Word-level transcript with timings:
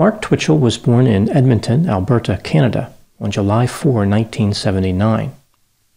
Mark 0.00 0.22
Twitchell 0.22 0.58
was 0.58 0.78
born 0.78 1.06
in 1.06 1.28
Edmonton, 1.28 1.86
Alberta, 1.86 2.40
Canada, 2.42 2.90
on 3.20 3.30
July 3.30 3.66
4, 3.66 3.92
1979. 3.92 5.34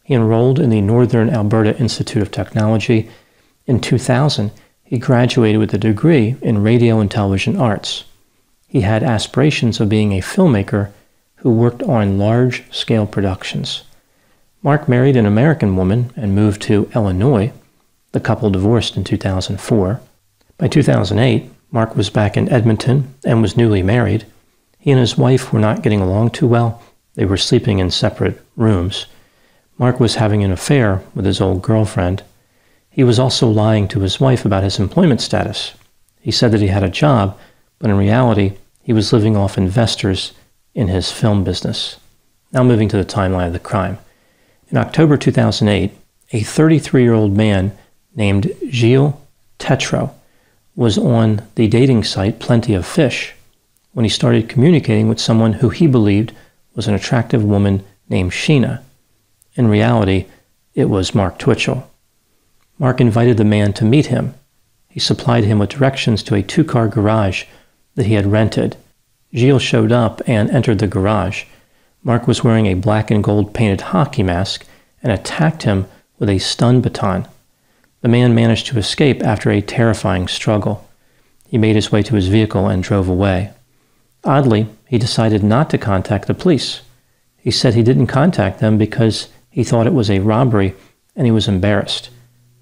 He 0.04 0.14
enrolled 0.14 0.60
in 0.60 0.72
the 0.72 0.82
Northern 0.82 1.30
Alberta 1.30 1.80
Institute 1.80 2.22
of 2.22 2.30
Technology. 2.30 3.10
In 3.66 3.80
2000, 3.80 4.52
he 4.84 4.98
graduated 4.98 5.58
with 5.58 5.74
a 5.74 5.78
degree 5.78 6.36
in 6.42 6.62
radio 6.62 7.00
and 7.00 7.10
television 7.10 7.56
arts. 7.56 8.04
He 8.68 8.82
had 8.82 9.04
aspirations 9.04 9.80
of 9.80 9.88
being 9.88 10.12
a 10.12 10.20
filmmaker 10.20 10.92
who 11.36 11.54
worked 11.54 11.82
on 11.84 12.18
large 12.18 12.70
scale 12.74 13.08
productions. 13.08 13.84
Mark 14.62 14.90
married 14.90 15.16
an 15.16 15.26
American 15.26 15.78
woman 15.78 16.12
and 16.18 16.36
moved 16.36 16.62
to 16.64 16.92
Illinois. 16.94 17.54
The 18.12 18.20
couple 18.20 18.50
divorced 18.50 18.98
in 18.98 19.06
2004. 19.06 20.02
By 20.58 20.68
2008, 20.68 21.53
Mark 21.74 21.96
was 21.96 22.12
back 22.12 22.38
in 22.38 22.48
Edmonton 22.50 23.16
and 23.26 23.42
was 23.42 23.58
newly 23.58 23.82
married. 23.82 24.28
He 24.78 24.92
and 24.92 25.00
his 25.00 25.18
wife 25.18 25.52
were 25.52 25.60
not 25.60 25.82
getting 25.82 26.02
along 26.02 26.30
too 26.30 26.46
well. 26.46 26.84
They 27.16 27.26
were 27.26 27.36
sleeping 27.36 27.80
in 27.80 27.90
separate 27.90 28.40
rooms. 28.56 29.08
Mark 29.80 30.00
was 30.00 30.16
having 30.16 30.44
an 30.44 30.52
affair 30.52 31.02
with 31.16 31.26
his 31.26 31.42
old 31.42 31.64
girlfriend. 31.64 32.22
He 32.92 33.04
was 33.04 33.18
also 33.18 33.50
lying 33.50 33.88
to 33.88 34.02
his 34.02 34.20
wife 34.20 34.46
about 34.46 34.62
his 34.62 34.78
employment 34.78 35.20
status. 35.20 35.74
He 36.22 36.30
said 36.30 36.52
that 36.52 36.62
he 36.62 36.68
had 36.68 36.84
a 36.84 36.90
job, 36.90 37.40
but 37.80 37.90
in 37.90 37.98
reality, 37.98 38.54
he 38.84 38.94
was 38.94 39.12
living 39.12 39.36
off 39.36 39.58
investors 39.58 40.34
in 40.76 40.90
his 40.90 41.12
film 41.12 41.44
business. 41.44 41.98
Now, 42.52 42.62
moving 42.64 42.88
to 42.90 42.98
the 42.98 43.04
timeline 43.04 43.48
of 43.48 43.54
the 43.54 43.60
crime. 43.60 43.98
In 44.70 44.78
October 44.78 45.18
2008, 45.18 45.92
a 46.34 46.44
33 46.44 47.02
year 47.02 47.14
old 47.14 47.36
man 47.36 47.76
named 48.16 48.52
Gilles 48.70 49.16
Tetreault 49.58 50.14
was 50.76 50.98
on 50.98 51.42
the 51.56 51.68
dating 51.68 52.04
site 52.04 52.40
Plenty 52.40 52.74
of 52.74 52.86
Fish 52.86 53.34
when 53.94 54.06
he 54.06 54.10
started 54.10 54.50
communicating 54.50 55.08
with 55.08 55.20
someone 55.20 55.54
who 55.54 55.70
he 55.70 55.88
believed 55.88 56.34
was 56.76 56.88
an 56.88 56.96
attractive 56.96 57.44
woman 57.44 57.84
named 58.10 58.32
Sheena. 58.32 58.82
In 59.56 59.68
reality, 59.68 60.26
it 60.74 60.90
was 60.90 61.14
Mark 61.14 61.38
Twitchell. 61.38 61.90
Mark 62.80 63.00
invited 63.00 63.38
the 63.38 63.44
man 63.44 63.74
to 63.74 63.86
meet 63.86 64.08
him. 64.08 64.34
He 64.90 65.00
supplied 65.00 65.44
him 65.44 65.60
with 65.60 65.70
directions 65.70 66.24
to 66.24 66.36
a 66.36 66.42
two 66.42 66.64
car 66.64 66.88
garage 66.88 67.46
that 67.96 68.08
he 68.08 68.16
had 68.16 68.32
rented. 68.32 68.76
Gilles 69.36 69.62
showed 69.62 69.92
up 69.92 70.22
and 70.28 70.50
entered 70.50 70.80
the 70.80 70.88
garage. 70.88 71.46
Mark 72.04 72.28
was 72.28 72.44
wearing 72.44 72.66
a 72.66 72.74
black 72.74 73.12
and 73.12 73.24
gold 73.24 73.54
painted 73.54 73.82
hockey 73.82 74.24
mask 74.24 74.66
and 75.02 75.12
attacked 75.12 75.64
him 75.64 75.86
with 76.18 76.30
a 76.30 76.40
stun 76.40 76.82
baton. 76.82 77.28
The 78.04 78.10
man 78.10 78.36
managed 78.36 78.68
to 78.68 78.78
escape 78.78 79.24
after 79.24 79.50
a 79.50 79.62
terrifying 79.62 80.28
struggle. 80.28 80.86
He 81.48 81.58
made 81.58 81.78
his 81.78 81.90
way 81.90 82.04
to 82.04 82.16
his 82.16 82.28
vehicle 82.28 82.68
and 82.68 82.84
drove 82.84 83.08
away. 83.08 83.52
Oddly, 84.26 84.68
he 84.90 84.98
decided 84.98 85.42
not 85.42 85.70
to 85.70 85.78
contact 85.78 86.28
the 86.28 86.34
police. 86.34 86.82
He 87.38 87.50
said 87.50 87.76
he 87.76 87.82
didn't 87.82 88.08
contact 88.08 88.60
them 88.60 88.78
because 88.78 89.30
he 89.50 89.64
thought 89.64 89.88
it 89.88 89.94
was 89.94 90.12
a 90.12 90.20
robbery 90.20 90.76
and 91.16 91.26
he 91.26 91.32
was 91.32 91.48
embarrassed. 91.48 92.10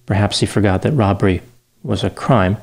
Perhaps 0.06 0.41
he 0.41 0.46
forgot 0.46 0.84
that 0.84 0.91
robbery 0.91 1.41
was 1.81 2.03
a 2.03 2.12
crime. 2.12 2.57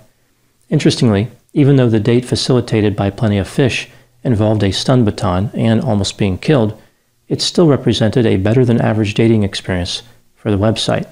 Interestingly, 0.71 1.27
even 1.53 1.75
though 1.75 1.91
the 1.91 1.99
date 1.99 2.27
facilitated 2.27 2.95
by 2.95 3.11
Plenty 3.11 3.39
of 3.39 3.49
Fish 3.49 3.89
involved 4.23 4.63
a 4.63 4.71
stun 4.71 5.05
baton 5.05 5.51
and 5.53 5.81
almost 5.81 6.17
being 6.17 6.39
killed, 6.39 6.81
it 7.27 7.43
still 7.43 7.67
represented 7.67 8.25
a 8.25 8.37
better 8.37 8.65
than 8.65 8.81
average 8.81 9.15
dating 9.15 9.43
experience 9.43 10.05
for 10.37 10.53
the 10.53 10.57
website. 10.57 11.09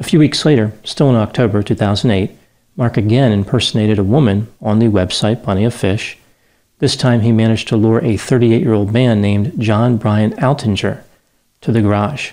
A 0.00 0.02
few 0.02 0.18
weeks 0.18 0.46
later, 0.46 0.72
still 0.82 1.10
in 1.10 1.14
October 1.14 1.62
2008, 1.62 2.30
Mark 2.74 2.96
again 2.96 3.32
impersonated 3.32 3.98
a 3.98 4.04
woman 4.04 4.48
on 4.62 4.78
the 4.78 4.86
website 4.86 5.44
Plenty 5.44 5.64
of 5.66 5.74
Fish. 5.74 6.16
This 6.78 6.96
time 6.96 7.20
he 7.20 7.32
managed 7.32 7.68
to 7.68 7.76
lure 7.76 8.02
a 8.02 8.16
38 8.16 8.62
year 8.62 8.72
old 8.72 8.94
man 8.94 9.20
named 9.20 9.60
John 9.60 9.98
Brian 9.98 10.32
Altinger 10.36 11.02
to 11.60 11.70
the 11.70 11.82
garage. 11.82 12.30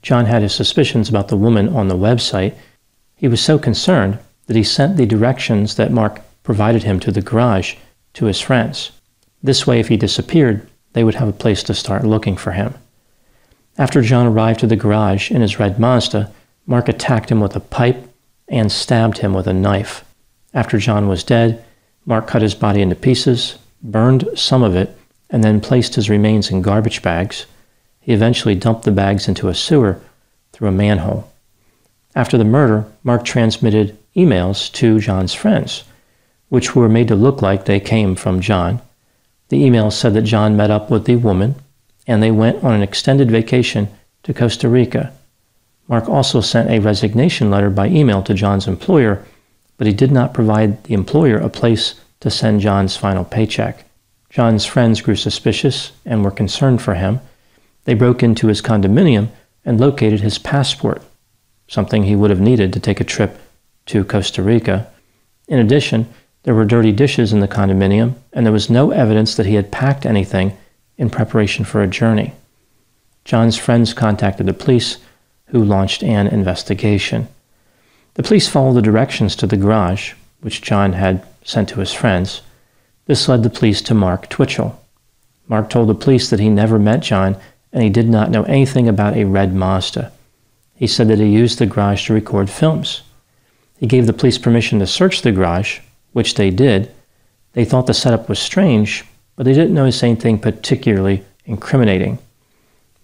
John 0.00 0.24
had 0.24 0.40
his 0.40 0.54
suspicions 0.54 1.10
about 1.10 1.28
the 1.28 1.36
woman 1.36 1.68
on 1.68 1.88
the 1.88 1.94
website. 1.94 2.54
He 3.16 3.28
was 3.28 3.42
so 3.42 3.58
concerned 3.58 4.18
that 4.46 4.56
he 4.56 4.64
sent 4.64 4.96
the 4.96 5.04
directions 5.04 5.74
that 5.74 5.92
Mark 5.92 6.22
provided 6.42 6.84
him 6.84 6.98
to 7.00 7.12
the 7.12 7.20
garage 7.20 7.74
to 8.14 8.24
his 8.24 8.40
friends. 8.40 8.92
This 9.42 9.66
way, 9.66 9.78
if 9.78 9.88
he 9.88 9.98
disappeared, 9.98 10.66
they 10.94 11.04
would 11.04 11.16
have 11.16 11.28
a 11.28 11.32
place 11.32 11.62
to 11.64 11.74
start 11.74 12.04
looking 12.04 12.38
for 12.38 12.52
him. 12.52 12.72
After 13.76 14.00
John 14.00 14.26
arrived 14.26 14.60
to 14.60 14.66
the 14.66 14.74
garage 14.74 15.30
in 15.30 15.42
his 15.42 15.58
red 15.58 15.78
Mazda, 15.78 16.32
Mark 16.70 16.88
attacked 16.88 17.32
him 17.32 17.40
with 17.40 17.56
a 17.56 17.60
pipe 17.60 18.08
and 18.46 18.70
stabbed 18.70 19.18
him 19.18 19.34
with 19.34 19.48
a 19.48 19.52
knife. 19.52 20.04
After 20.54 20.78
John 20.78 21.08
was 21.08 21.24
dead, 21.24 21.64
Mark 22.06 22.28
cut 22.28 22.42
his 22.42 22.54
body 22.54 22.80
into 22.80 22.94
pieces, 22.94 23.58
burned 23.82 24.28
some 24.36 24.62
of 24.62 24.76
it, 24.76 24.96
and 25.28 25.42
then 25.42 25.60
placed 25.60 25.96
his 25.96 26.08
remains 26.08 26.48
in 26.48 26.62
garbage 26.62 27.02
bags. 27.02 27.46
He 27.98 28.12
eventually 28.12 28.54
dumped 28.54 28.84
the 28.84 28.92
bags 28.92 29.26
into 29.26 29.48
a 29.48 29.54
sewer 29.54 30.00
through 30.52 30.68
a 30.68 30.72
manhole. 30.72 31.28
After 32.14 32.38
the 32.38 32.44
murder, 32.44 32.86
Mark 33.02 33.24
transmitted 33.24 33.98
emails 34.14 34.72
to 34.74 35.00
John's 35.00 35.34
friends, 35.34 35.82
which 36.50 36.76
were 36.76 36.88
made 36.88 37.08
to 37.08 37.16
look 37.16 37.42
like 37.42 37.64
they 37.64 37.80
came 37.80 38.14
from 38.14 38.40
John. 38.40 38.80
The 39.48 39.60
emails 39.60 39.94
said 39.94 40.14
that 40.14 40.22
John 40.22 40.56
met 40.56 40.70
up 40.70 40.88
with 40.88 41.06
the 41.06 41.16
woman 41.16 41.56
and 42.06 42.22
they 42.22 42.30
went 42.30 42.62
on 42.62 42.74
an 42.74 42.82
extended 42.82 43.28
vacation 43.28 43.88
to 44.22 44.32
Costa 44.32 44.68
Rica 44.68 45.12
Mark 45.90 46.08
also 46.08 46.40
sent 46.40 46.70
a 46.70 46.78
resignation 46.78 47.50
letter 47.50 47.68
by 47.68 47.88
email 47.88 48.22
to 48.22 48.32
John's 48.32 48.68
employer, 48.68 49.24
but 49.76 49.88
he 49.88 49.92
did 49.92 50.12
not 50.12 50.32
provide 50.32 50.84
the 50.84 50.94
employer 50.94 51.36
a 51.36 51.48
place 51.48 51.96
to 52.20 52.30
send 52.30 52.60
John's 52.60 52.96
final 52.96 53.24
paycheck. 53.24 53.84
John's 54.30 54.64
friends 54.64 55.00
grew 55.00 55.16
suspicious 55.16 55.90
and 56.06 56.22
were 56.22 56.30
concerned 56.30 56.80
for 56.80 56.94
him. 56.94 57.18
They 57.86 57.94
broke 57.94 58.22
into 58.22 58.46
his 58.46 58.62
condominium 58.62 59.30
and 59.64 59.80
located 59.80 60.20
his 60.20 60.38
passport, 60.38 61.02
something 61.66 62.04
he 62.04 62.14
would 62.14 62.30
have 62.30 62.40
needed 62.40 62.72
to 62.72 62.80
take 62.80 63.00
a 63.00 63.04
trip 63.04 63.40
to 63.86 64.04
Costa 64.04 64.44
Rica. 64.44 64.88
In 65.48 65.58
addition, 65.58 66.06
there 66.44 66.54
were 66.54 66.64
dirty 66.64 66.92
dishes 66.92 67.32
in 67.32 67.40
the 67.40 67.48
condominium, 67.48 68.14
and 68.32 68.46
there 68.46 68.52
was 68.52 68.70
no 68.70 68.92
evidence 68.92 69.34
that 69.34 69.46
he 69.46 69.56
had 69.56 69.72
packed 69.72 70.06
anything 70.06 70.56
in 70.96 71.10
preparation 71.10 71.64
for 71.64 71.82
a 71.82 71.88
journey. 71.88 72.32
John's 73.24 73.58
friends 73.58 73.92
contacted 73.92 74.46
the 74.46 74.54
police 74.54 74.98
who 75.50 75.64
launched 75.64 76.02
an 76.02 76.26
investigation. 76.26 77.28
The 78.14 78.22
police 78.22 78.48
followed 78.48 78.74
the 78.74 78.82
directions 78.82 79.36
to 79.36 79.46
the 79.46 79.56
garage, 79.56 80.12
which 80.40 80.62
John 80.62 80.92
had 80.94 81.26
sent 81.44 81.68
to 81.70 81.80
his 81.80 81.92
friends. 81.92 82.42
This 83.06 83.28
led 83.28 83.42
the 83.42 83.50
police 83.50 83.82
to 83.82 83.94
Mark 83.94 84.28
Twitchell. 84.28 84.80
Mark 85.48 85.70
told 85.70 85.88
the 85.88 85.94
police 85.94 86.30
that 86.30 86.40
he 86.40 86.48
never 86.48 86.78
met 86.78 87.00
John 87.00 87.36
and 87.72 87.82
he 87.82 87.90
did 87.90 88.08
not 88.08 88.30
know 88.30 88.42
anything 88.44 88.88
about 88.88 89.16
a 89.16 89.24
red 89.24 89.54
Mazda. 89.54 90.12
He 90.74 90.86
said 90.86 91.08
that 91.08 91.18
he 91.18 91.26
used 91.26 91.58
the 91.58 91.66
garage 91.66 92.06
to 92.06 92.14
record 92.14 92.50
films. 92.50 93.02
He 93.78 93.86
gave 93.86 94.06
the 94.06 94.12
police 94.12 94.38
permission 94.38 94.78
to 94.78 94.86
search 94.86 95.22
the 95.22 95.32
garage, 95.32 95.80
which 96.12 96.34
they 96.34 96.50
did. 96.50 96.90
They 97.52 97.64
thought 97.64 97.86
the 97.86 97.94
setup 97.94 98.28
was 98.28 98.38
strange, 98.38 99.04
but 99.36 99.44
they 99.44 99.52
didn't 99.52 99.74
notice 99.74 100.02
anything 100.02 100.38
particularly 100.38 101.24
incriminating. 101.46 102.18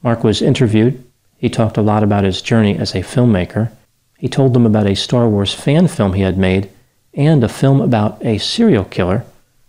Mark 0.02 0.22
was 0.22 0.43
interviewed 0.43 1.02
he 1.38 1.49
talked 1.49 1.77
a 1.77 1.83
lot 1.83 2.03
about 2.03 2.25
his 2.25 2.43
journey 2.43 2.77
as 2.77 2.94
a 2.94 3.03
filmmaker. 3.03 3.71
He 4.19 4.29
told 4.29 4.55
them 4.55 4.67
about 4.67 4.87
a 4.87 4.94
Star 4.94 5.29
Wars 5.29 5.53
fan 5.53 5.88
film 5.88 6.15
he 6.15 6.23
had 6.23 6.38
made 6.38 6.71
and 7.15 7.43
a 7.43 7.49
film 7.49 7.81
about 7.81 8.25
a 8.25 8.38
serial 8.38 8.85
killer 8.85 9.25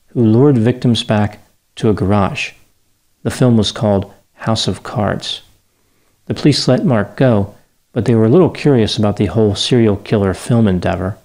who 0.08 0.24
lured 0.24 0.58
victims 0.58 1.04
back 1.04 1.40
to 1.76 1.90
a 1.90 1.94
garage. 1.94 2.52
The 3.24 3.32
film 3.32 3.58
was 3.58 3.72
called 3.72 4.12
House 4.34 4.68
of 4.68 4.84
Cards. 4.84 5.42
The 6.26 6.34
police 6.34 6.68
let 6.68 6.86
Mark 6.86 7.16
go, 7.16 7.56
but 7.94 8.06
they 8.06 8.16
were 8.16 8.26
a 8.26 8.30
little 8.30 8.50
curious 8.50 8.98
about 8.98 9.18
the 9.18 9.26
whole 9.26 9.56
serial 9.56 9.98
killer 9.98 10.34
film 10.34 10.68
endeavor. 10.68 11.18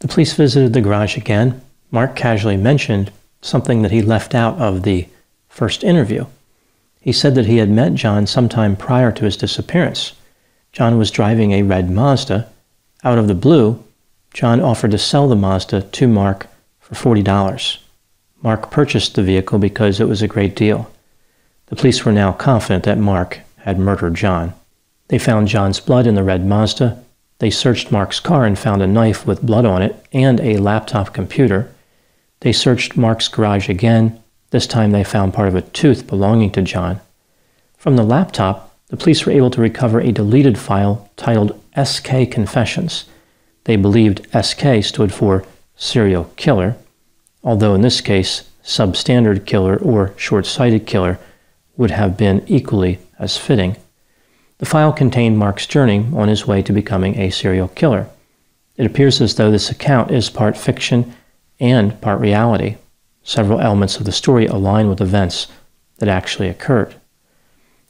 The 0.00 0.08
police 0.08 0.34
visited 0.34 0.72
the 0.72 0.80
garage 0.80 1.16
again. 1.16 1.60
Mark 1.90 2.14
casually 2.14 2.56
mentioned 2.56 3.10
something 3.40 3.82
that 3.82 3.90
he 3.90 4.02
left 4.02 4.34
out 4.34 4.58
of 4.58 4.82
the 4.82 5.08
first 5.48 5.82
interview. 5.82 6.26
He 7.00 7.12
said 7.12 7.34
that 7.34 7.46
he 7.46 7.58
had 7.58 7.70
met 7.70 7.94
John 7.94 8.26
sometime 8.26 8.76
prior 8.76 9.12
to 9.12 9.24
his 9.24 9.36
disappearance. 9.36 10.12
John 10.72 10.98
was 10.98 11.10
driving 11.10 11.52
a 11.52 11.62
red 11.62 11.90
Mazda. 11.90 12.48
Out 13.04 13.18
of 13.18 13.28
the 13.28 13.34
blue, 13.34 13.82
John 14.34 14.60
offered 14.60 14.90
to 14.90 14.98
sell 14.98 15.28
the 15.28 15.36
Mazda 15.36 15.82
to 15.82 16.08
Mark 16.08 16.46
for 16.80 16.94
$40. 16.94 17.78
Mark 18.42 18.70
purchased 18.70 19.14
the 19.14 19.22
vehicle 19.22 19.58
because 19.58 20.00
it 20.00 20.08
was 20.08 20.22
a 20.22 20.28
great 20.28 20.54
deal. 20.54 20.90
The 21.66 21.76
police 21.76 22.04
were 22.04 22.12
now 22.12 22.32
confident 22.32 22.84
that 22.84 22.98
Mark 22.98 23.40
had 23.58 23.78
murdered 23.78 24.14
John. 24.14 24.54
They 25.08 25.18
found 25.18 25.48
John's 25.48 25.80
blood 25.80 26.06
in 26.06 26.14
the 26.14 26.22
red 26.22 26.46
Mazda. 26.46 27.02
They 27.38 27.50
searched 27.50 27.92
Mark's 27.92 28.20
car 28.20 28.44
and 28.44 28.58
found 28.58 28.82
a 28.82 28.86
knife 28.86 29.26
with 29.26 29.42
blood 29.42 29.64
on 29.64 29.82
it 29.82 29.96
and 30.12 30.40
a 30.40 30.58
laptop 30.58 31.12
computer. 31.12 31.70
They 32.40 32.52
searched 32.52 32.96
Mark's 32.96 33.28
garage 33.28 33.68
again. 33.68 34.22
This 34.50 34.66
time 34.66 34.92
they 34.92 35.04
found 35.04 35.34
part 35.34 35.48
of 35.48 35.54
a 35.54 35.62
tooth 35.62 36.06
belonging 36.06 36.50
to 36.52 36.62
John. 36.62 37.00
From 37.76 37.96
the 37.96 38.02
laptop, 38.02 38.74
the 38.88 38.96
police 38.96 39.26
were 39.26 39.32
able 39.32 39.50
to 39.50 39.60
recover 39.60 40.00
a 40.00 40.12
deleted 40.12 40.58
file 40.58 41.10
titled 41.16 41.60
SK 41.82 42.30
Confessions. 42.30 43.04
They 43.64 43.76
believed 43.76 44.26
SK 44.32 44.82
stood 44.82 45.12
for 45.12 45.44
serial 45.76 46.24
killer, 46.36 46.76
although 47.44 47.74
in 47.74 47.82
this 47.82 48.00
case, 48.00 48.48
substandard 48.64 49.44
killer 49.44 49.76
or 49.76 50.14
short 50.16 50.46
sighted 50.46 50.86
killer 50.86 51.18
would 51.76 51.90
have 51.90 52.16
been 52.16 52.42
equally 52.46 52.98
as 53.18 53.36
fitting. 53.36 53.76
The 54.58 54.66
file 54.66 54.92
contained 54.92 55.38
Mark's 55.38 55.66
journey 55.66 56.06
on 56.14 56.28
his 56.28 56.46
way 56.46 56.62
to 56.62 56.72
becoming 56.72 57.18
a 57.18 57.30
serial 57.30 57.68
killer. 57.68 58.08
It 58.76 58.86
appears 58.86 59.20
as 59.20 59.34
though 59.34 59.50
this 59.50 59.70
account 59.70 60.10
is 60.10 60.30
part 60.30 60.56
fiction 60.56 61.14
and 61.60 62.00
part 62.00 62.20
reality. 62.20 62.76
Several 63.28 63.60
elements 63.60 63.98
of 63.98 64.06
the 64.06 64.10
story 64.12 64.46
align 64.46 64.88
with 64.88 65.02
events 65.02 65.48
that 65.98 66.08
actually 66.08 66.48
occurred. 66.48 66.94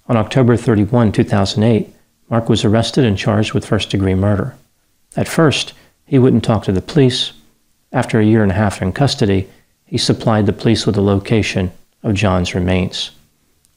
On 0.09 0.17
October 0.17 0.57
31, 0.57 1.13
2008, 1.13 1.95
Mark 2.29 2.49
was 2.49 2.65
arrested 2.65 3.05
and 3.05 3.17
charged 3.17 3.53
with 3.53 3.65
first 3.65 3.89
degree 3.89 4.17
murder. 4.17 4.57
At 5.15 5.29
first, 5.29 5.75
he 6.05 6.19
wouldn't 6.19 6.43
talk 6.43 6.65
to 6.65 6.73
the 6.73 6.83
police. 6.83 7.31
After 7.93 8.19
a 8.19 8.25
year 8.25 8.43
and 8.43 8.51
a 8.51 8.57
half 8.57 8.83
in 8.83 8.93
custody, 8.93 9.49
he 9.87 9.97
supplied 9.97 10.47
the 10.47 10.53
police 10.53 10.87
with 10.87 10.97
the 10.97 11.03
location 11.03 11.71
of 12.03 12.15
John's 12.15 12.53
remains. 12.53 13.13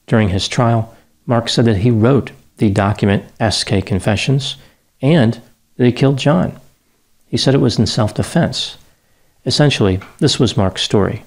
During 0.08 0.30
his 0.30 0.48
trial, 0.48 0.92
Mark 1.26 1.48
said 1.48 1.66
that 1.66 1.76
he 1.76 1.92
wrote 1.92 2.32
the 2.56 2.70
document 2.70 3.24
SK 3.40 3.86
Confessions 3.86 4.56
and 5.00 5.40
that 5.76 5.86
he 5.86 5.92
killed 5.92 6.18
John. 6.18 6.58
He 7.28 7.36
said 7.36 7.54
it 7.54 7.58
was 7.58 7.78
in 7.78 7.86
self 7.86 8.14
defense. 8.14 8.78
Essentially, 9.46 10.00
this 10.18 10.40
was 10.40 10.56
Mark's 10.56 10.82
story. 10.82 11.22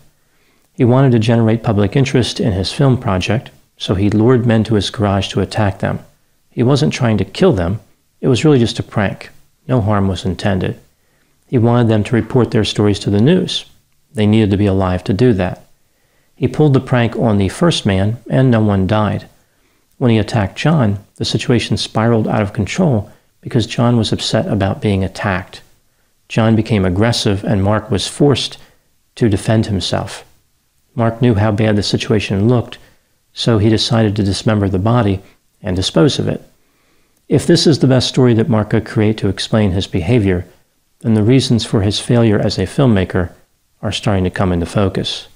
He 0.75 0.85
wanted 0.85 1.11
to 1.13 1.19
generate 1.19 1.63
public 1.63 1.95
interest 1.95 2.39
in 2.39 2.51
his 2.51 2.71
film 2.73 2.97
project, 2.97 3.49
so 3.77 3.95
he 3.95 4.09
lured 4.09 4.45
men 4.45 4.63
to 4.65 4.75
his 4.75 4.89
garage 4.89 5.29
to 5.29 5.41
attack 5.41 5.79
them. 5.79 5.99
He 6.49 6.63
wasn't 6.63 6.93
trying 6.93 7.17
to 7.17 7.25
kill 7.25 7.53
them, 7.53 7.79
it 8.21 8.27
was 8.27 8.43
really 8.43 8.59
just 8.59 8.79
a 8.79 8.83
prank. 8.83 9.29
No 9.67 9.81
harm 9.81 10.07
was 10.07 10.25
intended. 10.25 10.79
He 11.47 11.57
wanted 11.57 11.87
them 11.87 12.03
to 12.05 12.15
report 12.15 12.51
their 12.51 12.65
stories 12.65 12.99
to 12.99 13.09
the 13.09 13.21
news. 13.21 13.65
They 14.13 14.25
needed 14.25 14.51
to 14.51 14.57
be 14.57 14.65
alive 14.65 15.03
to 15.05 15.13
do 15.13 15.31
that. 15.33 15.65
He 16.35 16.47
pulled 16.47 16.73
the 16.73 16.79
prank 16.79 17.15
on 17.15 17.37
the 17.37 17.49
first 17.49 17.85
man, 17.85 18.17
and 18.29 18.49
no 18.49 18.61
one 18.61 18.87
died. 18.87 19.27
When 19.97 20.11
he 20.11 20.17
attacked 20.17 20.57
John, 20.57 21.05
the 21.15 21.25
situation 21.25 21.77
spiraled 21.77 22.27
out 22.27 22.41
of 22.41 22.53
control 22.53 23.11
because 23.41 23.67
John 23.67 23.95
was 23.95 24.11
upset 24.11 24.47
about 24.47 24.81
being 24.81 25.03
attacked. 25.03 25.61
John 26.27 26.55
became 26.55 26.83
aggressive, 26.83 27.43
and 27.43 27.63
Mark 27.63 27.91
was 27.91 28.07
forced 28.07 28.57
to 29.15 29.29
defend 29.29 29.67
himself. 29.67 30.25
Mark 30.95 31.21
knew 31.21 31.35
how 31.35 31.51
bad 31.51 31.75
the 31.75 31.83
situation 31.83 32.47
looked, 32.47 32.77
so 33.33 33.57
he 33.57 33.69
decided 33.69 34.15
to 34.15 34.23
dismember 34.23 34.69
the 34.69 34.79
body 34.79 35.21
and 35.61 35.75
dispose 35.75 36.19
of 36.19 36.27
it. 36.27 36.41
If 37.27 37.45
this 37.45 37.67
is 37.67 37.79
the 37.79 37.87
best 37.87 38.07
story 38.07 38.33
that 38.35 38.49
Mark 38.49 38.69
could 38.69 38.85
create 38.85 39.17
to 39.17 39.29
explain 39.29 39.71
his 39.71 39.87
behavior, 39.87 40.45
then 40.99 41.15
the 41.15 41.23
reasons 41.23 41.65
for 41.65 41.81
his 41.81 41.99
failure 41.99 42.39
as 42.39 42.57
a 42.57 42.63
filmmaker 42.63 43.31
are 43.81 43.91
starting 43.91 44.23
to 44.23 44.29
come 44.29 44.51
into 44.51 44.65
focus. 44.65 45.27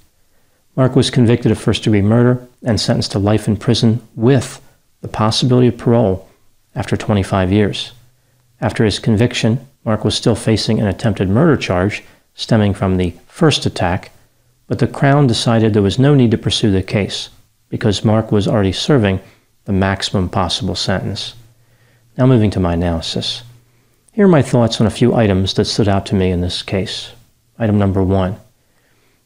Mark 0.75 0.95
was 0.95 1.09
convicted 1.09 1.51
of 1.51 1.59
first 1.59 1.83
degree 1.83 2.01
murder 2.01 2.47
and 2.63 2.79
sentenced 2.79 3.11
to 3.11 3.19
life 3.19 3.47
in 3.47 3.57
prison 3.57 4.01
with 4.15 4.61
the 5.01 5.07
possibility 5.07 5.67
of 5.67 5.77
parole 5.77 6.27
after 6.75 6.95
25 6.95 7.51
years. 7.51 7.91
After 8.61 8.85
his 8.85 8.99
conviction, 8.99 9.67
Mark 9.83 10.05
was 10.05 10.15
still 10.15 10.35
facing 10.35 10.79
an 10.79 10.87
attempted 10.87 11.29
murder 11.29 11.57
charge 11.57 12.03
stemming 12.33 12.73
from 12.73 12.97
the 12.97 13.13
first 13.27 13.65
attack, 13.65 14.11
but 14.69 14.77
the 14.77 14.87
Crown 14.87 15.27
decided 15.27 15.73
there 15.73 15.81
was 15.81 15.99
no 15.99 16.13
need 16.13 16.31
to 16.31 16.37
pursue 16.37 16.71
the 16.71 16.83
case 16.83 17.29
because 17.69 18.05
Mark 18.05 18.31
was 18.31 18.47
already 18.47 18.71
serving 18.71 19.19
the 19.65 19.73
maximum 19.73 20.29
possible 20.29 20.75
sentence. 20.75 21.33
Now, 22.17 22.27
moving 22.27 22.51
to 22.51 22.59
my 22.59 22.73
analysis. 22.73 23.43
Here 24.13 24.25
are 24.25 24.29
my 24.29 24.43
thoughts 24.43 24.79
on 24.79 24.85
a 24.85 24.91
few 24.91 25.15
items 25.15 25.55
that 25.55 25.65
stood 25.65 25.87
out 25.87 26.05
to 26.07 26.15
me 26.15 26.29
in 26.29 26.41
this 26.41 26.61
case. 26.61 27.11
Item 27.57 27.77
number 27.77 28.03
one 28.03 28.37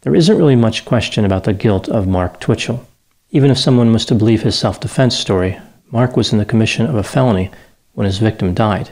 there 0.02 0.16
isn't 0.16 0.38
really 0.38 0.56
much 0.56 0.84
question 0.84 1.24
about 1.24 1.46
the 1.46 1.54
guilt 1.54 1.88
of 1.88 2.08
Mark 2.08 2.40
Twitchell. 2.40 2.86
Even 3.32 3.50
if 3.52 3.58
someone 3.58 3.94
was 3.94 4.06
to 4.06 4.16
believe 4.16 4.44
his 4.44 4.58
self 4.58 4.80
defense 4.80 5.18
story, 5.18 5.60
Mark 5.92 6.16
was 6.16 6.32
in 6.32 6.40
the 6.40 6.46
commission 6.46 6.86
of 6.86 6.96
a 6.96 7.04
felony 7.04 7.52
when 7.94 8.06
his 8.06 8.18
victim 8.18 8.54
died. 8.54 8.92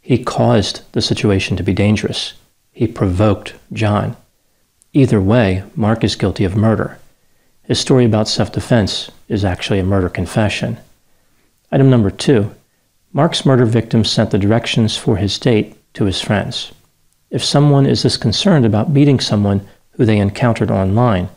He 0.00 0.22
caused 0.22 0.82
the 0.92 1.02
situation 1.02 1.56
to 1.56 1.62
be 1.62 1.72
dangerous. 1.72 2.34
He 2.72 2.86
provoked 2.86 3.54
John. 3.72 4.16
Either 4.96 5.20
way, 5.20 5.64
Mark 5.74 6.04
is 6.04 6.14
guilty 6.14 6.44
of 6.44 6.54
murder. 6.54 6.98
His 7.64 7.80
story 7.80 8.04
about 8.04 8.28
self 8.28 8.52
defense 8.52 9.10
is 9.28 9.44
actually 9.44 9.80
a 9.80 9.84
murder 9.84 10.08
confession. 10.08 10.78
Item 11.72 11.90
number 11.90 12.10
two 12.10 12.54
Mark's 13.12 13.44
murder 13.44 13.64
victim 13.64 14.04
sent 14.04 14.30
the 14.30 14.38
directions 14.38 14.96
for 14.96 15.16
his 15.16 15.36
date 15.36 15.76
to 15.94 16.04
his 16.04 16.20
friends. 16.20 16.70
If 17.28 17.42
someone 17.42 17.86
is 17.86 18.04
this 18.04 18.16
concerned 18.16 18.64
about 18.64 18.88
meeting 18.88 19.18
someone 19.18 19.66
who 19.92 20.04
they 20.04 20.18
encountered 20.18 20.70
online, 20.70 21.28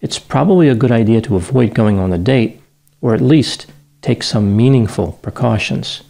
it's 0.00 0.18
probably 0.18 0.68
a 0.68 0.74
good 0.74 0.90
idea 0.90 1.20
to 1.20 1.36
avoid 1.36 1.72
going 1.72 2.00
on 2.00 2.10
the 2.10 2.18
date, 2.18 2.60
or 3.00 3.14
at 3.14 3.20
least 3.20 3.66
take 4.02 4.24
some 4.24 4.56
meaningful 4.56 5.12
precautions. 5.22 6.02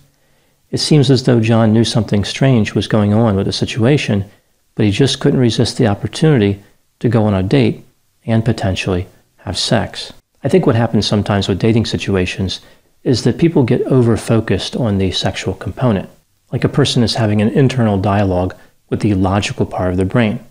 It 0.71 0.79
seems 0.79 1.11
as 1.11 1.25
though 1.25 1.41
John 1.41 1.75
knew 1.75 1.85
something 1.85 2.25
strange 2.25 2.75
was 2.75 2.89
going 2.89 3.13
on 3.13 3.37
with 3.37 3.45
the 3.45 3.53
situation, 3.53 4.25
but 4.75 4.87
he 4.87 4.91
just 4.91 5.21
couldn't 5.21 5.39
resist 5.39 5.77
the 5.77 5.87
opportunity 5.87 6.63
to 7.05 7.11
go 7.11 7.27
on 7.27 7.35
a 7.35 7.43
date 7.43 7.85
and 8.25 8.47
potentially 8.47 9.07
have 9.37 9.59
sex. 9.59 10.11
I 10.43 10.49
think 10.49 10.65
what 10.65 10.75
happens 10.75 11.07
sometimes 11.07 11.49
with 11.49 11.59
dating 11.59 11.85
situations 11.85 12.63
is 13.03 13.25
that 13.25 13.37
people 13.37 13.63
get 13.63 13.83
over 13.83 14.17
focused 14.17 14.75
on 14.75 14.97
the 14.97 15.11
sexual 15.11 15.53
component, 15.53 16.09
like 16.51 16.65
a 16.65 16.69
person 16.71 17.03
is 17.03 17.17
having 17.17 17.43
an 17.43 17.51
internal 17.51 17.99
dialogue 17.99 18.55
with 18.89 19.01
the 19.01 19.13
logical 19.13 19.67
part 19.67 19.91
of 19.91 19.99
their 19.99 20.07
brain. 20.07 20.43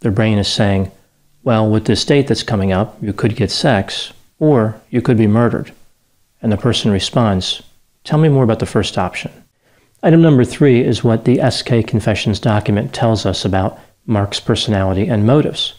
Their 0.00 0.12
brain 0.12 0.38
is 0.38 0.48
saying, 0.48 0.90
well, 1.42 1.68
with 1.68 1.84
this 1.84 2.06
date 2.06 2.26
that's 2.26 2.42
coming 2.42 2.72
up, 2.72 2.96
you 3.02 3.12
could 3.12 3.36
get 3.36 3.50
sex 3.50 4.14
or 4.38 4.80
you 4.88 5.02
could 5.02 5.18
be 5.18 5.26
murdered. 5.26 5.74
And 6.40 6.50
the 6.50 6.56
person 6.56 6.90
responds, 6.90 7.62
Tell 8.02 8.18
me 8.18 8.30
more 8.30 8.44
about 8.44 8.60
the 8.60 8.66
first 8.66 8.96
option. 8.96 9.30
Item 10.02 10.22
number 10.22 10.46
three 10.46 10.82
is 10.82 11.04
what 11.04 11.26
the 11.26 11.38
SK 11.50 11.86
Confessions 11.86 12.40
document 12.40 12.94
tells 12.94 13.26
us 13.26 13.44
about 13.44 13.78
Mark's 14.06 14.40
personality 14.40 15.06
and 15.06 15.26
motives. 15.26 15.74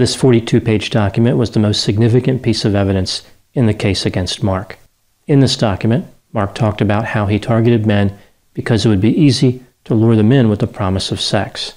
This 0.00 0.14
42 0.14 0.62
page 0.62 0.88
document 0.88 1.36
was 1.36 1.50
the 1.50 1.60
most 1.60 1.82
significant 1.82 2.40
piece 2.40 2.64
of 2.64 2.74
evidence 2.74 3.22
in 3.52 3.66
the 3.66 3.74
case 3.74 4.06
against 4.06 4.42
Mark. 4.42 4.78
In 5.26 5.40
this 5.40 5.58
document, 5.58 6.06
Mark 6.32 6.54
talked 6.54 6.80
about 6.80 7.04
how 7.04 7.26
he 7.26 7.38
targeted 7.38 7.84
men 7.84 8.16
because 8.54 8.86
it 8.86 8.88
would 8.88 9.02
be 9.02 9.14
easy 9.14 9.62
to 9.84 9.94
lure 9.94 10.16
them 10.16 10.32
in 10.32 10.48
with 10.48 10.60
the 10.60 10.66
promise 10.66 11.12
of 11.12 11.20
sex. 11.20 11.74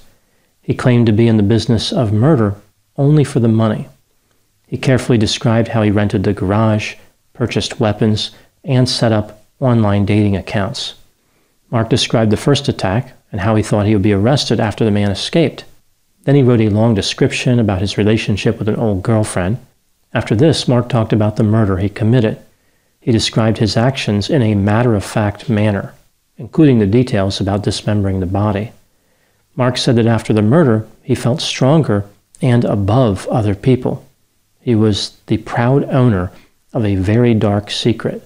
He 0.62 0.72
claimed 0.72 1.04
to 1.04 1.12
be 1.12 1.28
in 1.28 1.36
the 1.36 1.42
business 1.42 1.92
of 1.92 2.14
murder 2.14 2.54
only 2.96 3.24
for 3.24 3.40
the 3.40 3.46
money. 3.46 3.88
He 4.66 4.78
carefully 4.78 5.18
described 5.18 5.68
how 5.68 5.82
he 5.82 5.90
rented 5.90 6.24
the 6.24 6.32
garage, 6.32 6.94
purchased 7.34 7.78
weapons, 7.78 8.30
and 8.64 8.88
set 8.88 9.12
up 9.12 9.44
online 9.60 10.06
dating 10.06 10.34
accounts. 10.34 10.94
Mark 11.70 11.90
described 11.90 12.32
the 12.32 12.38
first 12.38 12.68
attack 12.68 13.12
and 13.30 13.42
how 13.42 13.54
he 13.54 13.62
thought 13.62 13.84
he 13.84 13.94
would 13.94 14.00
be 14.00 14.14
arrested 14.14 14.60
after 14.60 14.82
the 14.82 14.90
man 14.90 15.10
escaped. 15.10 15.66
Then 16.24 16.36
he 16.36 16.42
wrote 16.42 16.60
a 16.60 16.70
long 16.70 16.94
description 16.94 17.58
about 17.58 17.80
his 17.80 17.98
relationship 17.98 18.58
with 18.58 18.68
an 18.68 18.76
old 18.76 19.02
girlfriend. 19.02 19.58
After 20.12 20.34
this, 20.34 20.66
Mark 20.66 20.88
talked 20.88 21.12
about 21.12 21.36
the 21.36 21.42
murder 21.42 21.76
he 21.76 21.88
committed. 21.88 22.38
He 23.00 23.12
described 23.12 23.58
his 23.58 23.76
actions 23.76 24.30
in 24.30 24.40
a 24.40 24.54
matter 24.54 24.94
of 24.94 25.04
fact 25.04 25.50
manner, 25.50 25.92
including 26.38 26.78
the 26.78 26.86
details 26.86 27.40
about 27.40 27.62
dismembering 27.62 28.20
the 28.20 28.26
body. 28.26 28.72
Mark 29.54 29.76
said 29.76 29.96
that 29.96 30.06
after 30.06 30.32
the 30.32 30.42
murder, 30.42 30.86
he 31.02 31.14
felt 31.14 31.42
stronger 31.42 32.06
and 32.40 32.64
above 32.64 33.28
other 33.28 33.54
people. 33.54 34.04
He 34.62 34.74
was 34.74 35.18
the 35.26 35.36
proud 35.38 35.84
owner 35.90 36.32
of 36.72 36.84
a 36.84 36.96
very 36.96 37.34
dark 37.34 37.70
secret. 37.70 38.22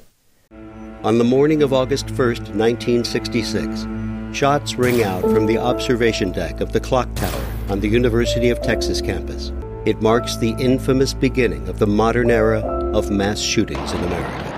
On 1.03 1.19
the 1.19 1.25
morning 1.25 1.63
of 1.63 1.73
August 1.73 2.07
1st, 2.07 2.55
1966, 2.55 4.37
shots 4.37 4.77
ring 4.77 5.03
out 5.03 5.23
from 5.23 5.47
the 5.47 5.59
observation 5.59 6.31
deck 6.31 6.61
of 6.61 6.73
the 6.73 6.81
clock 6.81 7.13
tower 7.15 7.58
on 7.71 7.81
the 7.81 7.89
University 7.89 8.49
of 8.49 8.61
Texas 8.63 9.01
campus. 9.01 9.53
It 9.85 10.01
marks 10.01 10.37
the 10.37 10.51
infamous 10.59 11.15
beginning 11.15 11.69
of 11.69 11.79
the 11.79 11.87
modern 11.87 12.31
era 12.31 12.61
of 12.95 13.11
mass 13.11 13.39
shootings 13.39 13.93
in 13.93 14.05
America. 14.05 14.58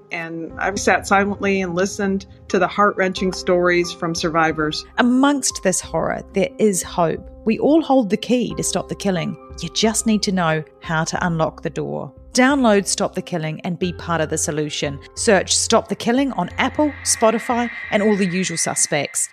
and 0.11 0.51
I've 0.59 0.79
sat 0.79 1.07
silently 1.07 1.61
and 1.61 1.75
listened 1.75 2.25
to 2.49 2.59
the 2.59 2.67
heart 2.67 2.95
wrenching 2.97 3.33
stories 3.33 3.91
from 3.91 4.13
survivors. 4.15 4.85
Amongst 4.97 5.61
this 5.63 5.81
horror, 5.81 6.23
there 6.33 6.49
is 6.59 6.83
hope. 6.83 7.27
We 7.45 7.57
all 7.59 7.81
hold 7.81 8.09
the 8.09 8.17
key 8.17 8.53
to 8.55 8.63
stop 8.63 8.89
the 8.89 8.95
killing. 8.95 9.37
You 9.61 9.69
just 9.69 10.05
need 10.05 10.21
to 10.23 10.31
know 10.31 10.63
how 10.81 11.03
to 11.05 11.25
unlock 11.25 11.63
the 11.63 11.69
door. 11.69 12.13
Download 12.33 12.87
Stop 12.87 13.15
the 13.15 13.21
Killing 13.21 13.59
and 13.61 13.77
be 13.77 13.91
part 13.91 14.21
of 14.21 14.29
the 14.29 14.37
solution. 14.37 14.99
Search 15.15 15.53
Stop 15.53 15.89
the 15.89 15.97
Killing 15.97 16.31
on 16.33 16.47
Apple, 16.57 16.93
Spotify, 17.03 17.69
and 17.91 18.01
all 18.01 18.15
the 18.15 18.25
usual 18.25 18.57
suspects. 18.57 19.27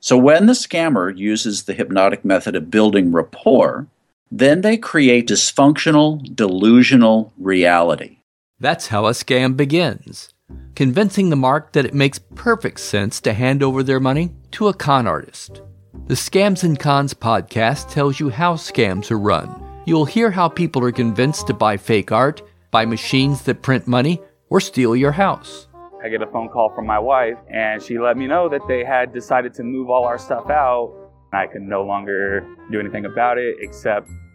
So, 0.00 0.16
when 0.16 0.46
the 0.46 0.54
scammer 0.54 1.16
uses 1.16 1.64
the 1.64 1.74
hypnotic 1.74 2.24
method 2.24 2.56
of 2.56 2.70
building 2.70 3.12
rapport, 3.12 3.86
then 4.30 4.60
they 4.60 4.76
create 4.76 5.28
dysfunctional, 5.28 6.34
delusional 6.34 7.32
reality. 7.38 8.18
That's 8.58 8.88
how 8.88 9.06
a 9.06 9.10
scam 9.10 9.56
begins 9.56 10.32
convincing 10.74 11.28
the 11.28 11.36
mark 11.36 11.72
that 11.72 11.84
it 11.84 11.92
makes 11.92 12.18
perfect 12.34 12.80
sense 12.80 13.20
to 13.20 13.34
hand 13.34 13.62
over 13.62 13.82
their 13.82 14.00
money 14.00 14.30
to 14.52 14.68
a 14.68 14.72
con 14.74 15.06
artist. 15.06 15.60
The 16.06 16.14
Scams 16.14 16.64
and 16.64 16.78
Cons 16.78 17.12
podcast 17.12 17.90
tells 17.90 18.18
you 18.18 18.30
how 18.30 18.54
scams 18.54 19.10
are 19.10 19.18
run. 19.18 19.62
You'll 19.84 20.04
hear 20.04 20.30
how 20.30 20.48
people 20.48 20.82
are 20.84 20.92
convinced 20.92 21.46
to 21.48 21.52
buy 21.52 21.76
fake 21.76 22.12
art, 22.12 22.42
buy 22.70 22.86
machines 22.86 23.42
that 23.42 23.62
print 23.62 23.86
money, 23.86 24.20
or 24.48 24.60
steal 24.60 24.96
your 24.96 25.12
house. 25.12 25.68
I 26.02 26.08
get 26.08 26.22
a 26.22 26.26
phone 26.28 26.48
call 26.48 26.72
from 26.74 26.86
my 26.86 26.98
wife, 26.98 27.36
and 27.52 27.82
she 27.82 27.98
let 27.98 28.16
me 28.16 28.26
know 28.26 28.48
that 28.48 28.66
they 28.66 28.84
had 28.84 29.12
decided 29.12 29.52
to 29.54 29.62
move 29.62 29.90
all 29.90 30.04
our 30.04 30.18
stuff 30.18 30.48
out. 30.48 30.94
I 31.32 31.46
could 31.46 31.60
no 31.60 31.82
longer 31.82 32.46
do 32.70 32.80
anything 32.80 33.04
about 33.04 33.38
it 33.38 33.56
except 33.60 34.08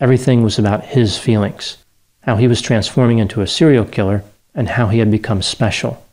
Everything 0.00 0.42
was 0.42 0.58
about 0.58 0.84
his 0.84 1.18
feelings 1.18 1.76
how 2.22 2.36
he 2.36 2.46
was 2.46 2.60
transforming 2.60 3.18
into 3.18 3.40
a 3.40 3.46
serial 3.46 3.84
killer, 3.84 4.22
and 4.54 4.68
how 4.68 4.88
he 4.88 4.98
had 4.98 5.10
become 5.10 5.42
special. 5.42 6.04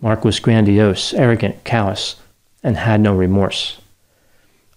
Mark 0.00 0.24
was 0.24 0.40
grandiose, 0.40 1.14
arrogant, 1.14 1.62
callous, 1.64 2.16
and 2.62 2.76
had 2.76 3.00
no 3.00 3.14
remorse. 3.14 3.80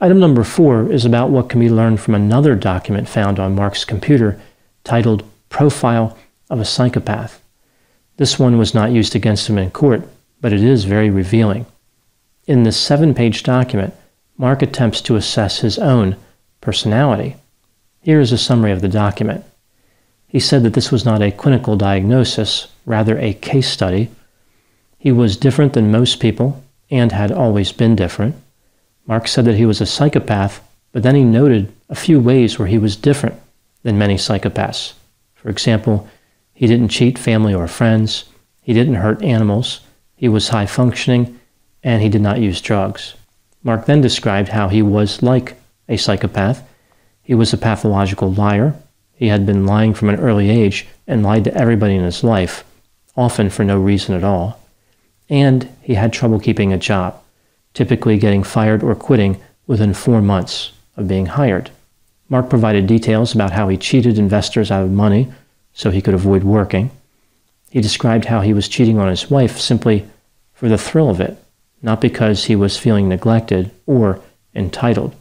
Item 0.02 0.20
number 0.20 0.44
four 0.44 0.92
is 0.92 1.06
about 1.06 1.30
what 1.30 1.50
can 1.50 1.60
be 1.60 1.70
learned 1.70 2.00
from 2.00 2.14
another 2.14 2.56
document 2.56 3.08
found 3.08 3.40
on 3.40 3.56
Mark's 3.56 3.86
computer 3.86 4.40
titled 4.84 5.24
Profile 5.50 6.18
of 6.50 6.60
a 6.60 6.66
Psychopath. 6.66 7.42
This 8.18 8.38
one 8.38 8.58
was 8.58 8.74
not 8.74 8.92
used 8.92 9.16
against 9.16 9.50
him 9.50 9.58
in 9.58 9.72
court, 9.72 10.08
but 10.42 10.54
it 10.54 10.62
is 10.62 10.84
very 10.84 11.10
revealing. 11.10 11.66
In 12.46 12.64
this 12.64 12.78
seven 12.78 13.14
page 13.16 13.42
document, 13.44 13.94
Mark 14.38 14.62
attempts 14.62 15.02
to 15.02 15.16
assess 15.16 15.60
his 15.60 15.80
own 15.80 16.18
personality. 16.62 17.38
Here 18.06 18.20
is 18.20 18.32
a 18.32 18.38
summary 18.38 18.72
of 18.72 18.82
the 18.82 18.88
document. 18.88 19.44
He 20.28 20.40
said 20.40 20.62
that 20.62 20.76
this 20.76 20.92
was 20.92 21.06
not 21.06 21.24
a 21.24 21.32
clinical 21.32 21.76
diagnosis, 21.76 22.68
rather 22.86 23.18
a 23.18 23.34
case 23.34 23.68
study. 23.68 24.12
He 25.00 25.12
was 25.12 25.36
different 25.36 25.74
than 25.74 25.90
most 25.90 26.20
people 26.20 26.64
and 26.92 27.12
had 27.12 27.32
always 27.32 27.72
been 27.72 27.96
different. 27.96 28.36
Mark 29.08 29.28
said 29.28 29.46
that 29.46 29.56
he 29.56 29.66
was 29.66 29.82
a 29.82 29.88
psychopath, 29.88 30.62
but 30.92 31.02
then 31.02 31.16
he 31.16 31.24
noted 31.24 31.74
a 31.90 31.96
few 31.96 32.20
ways 32.20 32.60
where 32.60 32.68
he 32.68 32.78
was 32.78 32.96
different 32.96 33.42
than 33.82 33.98
many 33.98 34.18
psychopaths. 34.18 34.94
For 35.34 35.50
example, 35.50 36.08
he 36.54 36.68
didn't 36.68 36.90
cheat 36.90 37.18
family 37.18 37.56
or 37.56 37.68
friends, 37.68 38.26
he 38.62 38.74
didn't 38.74 39.02
hurt 39.02 39.24
animals, 39.24 39.80
he 40.16 40.30
was 40.30 40.50
high 40.50 40.68
functioning, 40.68 41.40
and 41.84 42.04
he 42.04 42.10
did 42.10 42.22
not 42.22 42.40
use 42.40 42.62
drugs. 42.62 43.16
Mark 43.64 43.88
then 43.88 44.02
described 44.02 44.50
how 44.50 44.68
he 44.68 44.84
was 44.84 45.24
like 45.24 45.56
a 45.90 45.98
psychopath. 45.98 46.62
He 47.26 47.36
was 47.36 47.52
a 47.52 47.58
pathological 47.58 48.32
liar, 48.32 48.76
he 49.16 49.28
had 49.30 49.46
been 49.46 49.66
lying 49.66 49.94
from 49.94 50.10
an 50.10 50.20
early 50.20 50.50
age 50.50 50.88
and 51.08 51.24
lied 51.24 51.46
to 51.46 51.54
everybody 51.56 51.96
in 51.96 52.04
his 52.04 52.24
life, 52.24 52.64
often 53.16 53.50
for 53.50 53.64
no 53.64 53.80
reason 53.80 54.14
at 54.14 54.24
all. 54.24 54.60
And 55.30 55.70
he 55.82 55.96
had 55.96 56.14
trouble 56.14 56.40
keeping 56.40 56.74
a 56.74 56.78
job, 56.78 57.20
typically 57.74 58.18
getting 58.18 58.44
fired 58.44 58.84
or 58.84 58.94
quitting 58.94 59.42
within 59.68 59.94
four 59.94 60.22
months 60.22 60.74
of 60.98 61.08
being 61.08 61.26
hired. 61.28 61.72
Mark 62.30 62.50
provided 62.50 62.88
details 62.88 63.34
about 63.34 63.52
how 63.52 63.70
he 63.70 63.78
cheated 63.78 64.20
investors 64.20 64.70
out 64.70 64.84
of 64.84 64.92
money 64.92 65.32
so 65.74 65.92
he 65.92 66.02
could 66.02 66.14
avoid 66.14 66.44
working. 66.44 66.92
He 67.70 67.82
described 67.82 68.26
how 68.26 68.42
he 68.42 68.54
was 68.54 68.68
cheating 68.68 69.00
on 69.00 69.10
his 69.10 69.30
wife 69.30 69.60
simply 69.60 70.06
for 70.54 70.70
the 70.70 70.78
thrill 70.78 71.10
of 71.10 71.22
it, 71.22 71.38
not 71.82 72.02
because 72.02 72.46
he 72.46 72.56
was 72.56 72.78
feeling 72.78 73.10
neglected 73.10 73.72
or 73.86 74.20
entitled. 74.54 75.16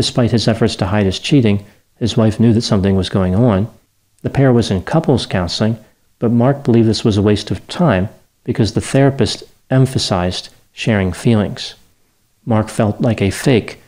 Despite 0.00 0.30
his 0.30 0.48
efforts 0.48 0.76
to 0.76 0.86
hide 0.86 1.04
his 1.04 1.18
cheating, 1.18 1.66
his 1.98 2.16
wife 2.16 2.40
knew 2.40 2.54
that 2.54 2.62
something 2.62 2.96
was 2.96 3.10
going 3.10 3.34
on. 3.34 3.68
The 4.22 4.30
pair 4.30 4.50
was 4.50 4.70
in 4.70 4.80
couples 4.82 5.26
counseling, 5.26 5.76
but 6.18 6.30
Mark 6.30 6.64
believed 6.64 6.88
this 6.88 7.04
was 7.04 7.18
a 7.18 7.22
waste 7.22 7.50
of 7.50 7.68
time 7.68 8.08
because 8.42 8.72
the 8.72 8.80
therapist 8.80 9.42
emphasized 9.68 10.48
sharing 10.72 11.12
feelings. 11.12 11.74
Mark 12.46 12.70
felt 12.70 13.02
like 13.02 13.20
a 13.20 13.28
fake 13.28 13.82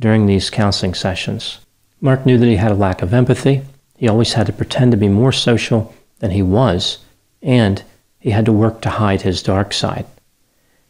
during 0.00 0.24
these 0.24 0.48
counseling 0.48 0.94
sessions. 0.94 1.58
Mark 2.00 2.24
knew 2.24 2.38
that 2.38 2.46
he 2.46 2.56
had 2.56 2.72
a 2.72 2.84
lack 2.86 3.02
of 3.02 3.12
empathy. 3.12 3.60
He 3.98 4.08
always 4.08 4.32
had 4.32 4.46
to 4.46 4.54
pretend 4.54 4.92
to 4.92 4.96
be 4.96 5.10
more 5.10 5.32
social 5.32 5.94
than 6.20 6.30
he 6.30 6.40
was, 6.40 6.96
and 7.42 7.82
he 8.18 8.30
had 8.30 8.46
to 8.46 8.52
work 8.52 8.80
to 8.80 8.88
hide 9.04 9.20
his 9.20 9.42
dark 9.42 9.74
side. 9.74 10.06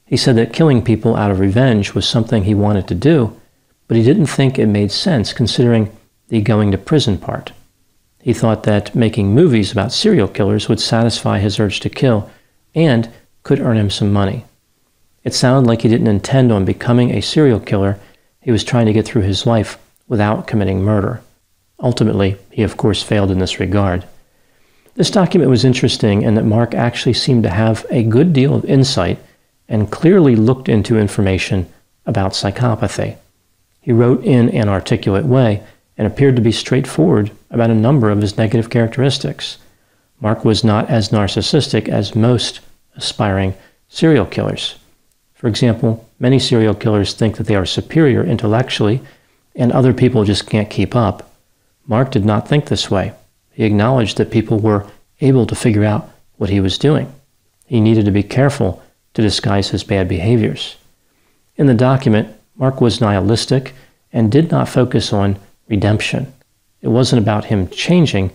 He 0.04 0.16
said 0.16 0.36
that 0.36 0.52
killing 0.52 0.84
people 0.84 1.16
out 1.16 1.32
of 1.32 1.40
revenge 1.40 1.94
was 1.94 2.06
something 2.06 2.44
he 2.44 2.54
wanted 2.54 2.86
to 2.86 2.94
do, 2.94 3.34
but 3.88 3.96
he 3.96 4.02
didn't 4.02 4.26
think 4.26 4.58
it 4.58 4.66
made 4.66 4.92
sense 4.92 5.32
considering 5.32 5.90
the 6.28 6.40
going 6.40 6.70
to 6.70 6.78
prison 6.78 7.18
part. 7.18 7.52
He 8.20 8.34
thought 8.34 8.64
that 8.64 8.94
making 8.94 9.34
movies 9.34 9.72
about 9.72 9.92
serial 9.92 10.28
killers 10.28 10.68
would 10.68 10.80
satisfy 10.80 11.38
his 11.38 11.58
urge 11.58 11.80
to 11.80 11.88
kill 11.88 12.30
and 12.74 13.10
could 13.42 13.60
earn 13.60 13.78
him 13.78 13.90
some 13.90 14.12
money. 14.12 14.44
It 15.24 15.34
sounded 15.34 15.68
like 15.68 15.82
he 15.82 15.88
didn't 15.88 16.06
intend 16.06 16.52
on 16.52 16.64
becoming 16.64 17.10
a 17.10 17.22
serial 17.22 17.60
killer. 17.60 17.98
He 18.40 18.52
was 18.52 18.64
trying 18.64 18.86
to 18.86 18.92
get 18.92 19.06
through 19.06 19.22
his 19.22 19.46
life 19.46 19.78
without 20.06 20.46
committing 20.46 20.82
murder. 20.82 21.22
Ultimately, 21.80 22.36
he 22.50 22.62
of 22.62 22.76
course 22.76 23.02
failed 23.02 23.30
in 23.30 23.38
this 23.38 23.60
regard. 23.60 24.04
This 24.94 25.10
document 25.10 25.50
was 25.50 25.64
interesting 25.64 26.22
in 26.22 26.34
that 26.34 26.44
Mark 26.44 26.74
actually 26.74 27.12
seemed 27.12 27.44
to 27.44 27.50
have 27.50 27.86
a 27.88 28.02
good 28.02 28.32
deal 28.32 28.54
of 28.54 28.64
insight 28.64 29.18
and 29.68 29.92
clearly 29.92 30.34
looked 30.34 30.68
into 30.68 30.98
information 30.98 31.72
about 32.04 32.32
psychopathy. 32.32 33.16
He 33.88 33.94
wrote 33.94 34.22
in 34.22 34.50
an 34.50 34.68
articulate 34.68 35.24
way 35.24 35.62
and 35.96 36.06
appeared 36.06 36.36
to 36.36 36.42
be 36.42 36.52
straightforward 36.52 37.30
about 37.50 37.70
a 37.70 37.74
number 37.74 38.10
of 38.10 38.20
his 38.20 38.36
negative 38.36 38.68
characteristics. 38.68 39.56
Mark 40.20 40.44
was 40.44 40.62
not 40.62 40.90
as 40.90 41.08
narcissistic 41.08 41.88
as 41.88 42.14
most 42.14 42.60
aspiring 42.96 43.54
serial 43.88 44.26
killers. 44.26 44.74
For 45.32 45.48
example, 45.48 46.06
many 46.18 46.38
serial 46.38 46.74
killers 46.74 47.14
think 47.14 47.38
that 47.38 47.46
they 47.46 47.54
are 47.54 47.64
superior 47.64 48.22
intellectually 48.22 49.00
and 49.56 49.72
other 49.72 49.94
people 49.94 50.24
just 50.24 50.50
can't 50.50 50.68
keep 50.68 50.94
up. 50.94 51.32
Mark 51.86 52.10
did 52.10 52.26
not 52.26 52.46
think 52.46 52.66
this 52.66 52.90
way. 52.90 53.14
He 53.52 53.64
acknowledged 53.64 54.18
that 54.18 54.30
people 54.30 54.58
were 54.58 54.86
able 55.22 55.46
to 55.46 55.54
figure 55.54 55.84
out 55.84 56.10
what 56.36 56.50
he 56.50 56.60
was 56.60 56.76
doing. 56.76 57.10
He 57.64 57.80
needed 57.80 58.04
to 58.04 58.10
be 58.10 58.22
careful 58.22 58.82
to 59.14 59.22
disguise 59.22 59.70
his 59.70 59.82
bad 59.82 60.08
behaviors. 60.08 60.76
In 61.56 61.66
the 61.66 61.72
document, 61.72 62.37
Mark 62.58 62.80
was 62.80 63.00
nihilistic 63.00 63.72
and 64.12 64.30
did 64.30 64.50
not 64.50 64.68
focus 64.68 65.12
on 65.12 65.38
redemption. 65.68 66.32
It 66.82 66.88
wasn't 66.88 67.22
about 67.22 67.46
him 67.46 67.68
changing, 67.68 68.30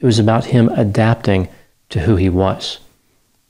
it 0.00 0.04
was 0.04 0.18
about 0.18 0.46
him 0.46 0.68
adapting 0.70 1.48
to 1.90 2.00
who 2.00 2.16
he 2.16 2.28
was. 2.28 2.78